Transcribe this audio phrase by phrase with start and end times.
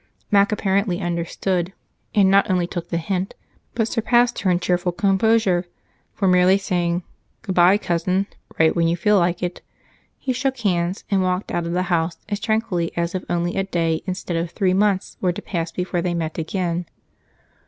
[0.31, 1.73] Mac apparently understood,
[2.15, 3.35] and not only took the hint,
[3.75, 5.65] but surpassed her in cheerful composure,
[6.15, 7.03] for, merely saying
[7.43, 8.25] "Good bye, Cousin;
[8.57, 9.61] write when you feel like it,"
[10.17, 13.63] he shook hands and walked out of the house as tranquilly as if only a
[13.63, 16.87] day instead of three months were to pass before they met again.